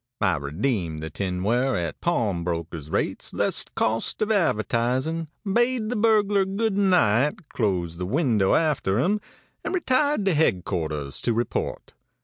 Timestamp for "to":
10.25-10.33, 11.21-11.33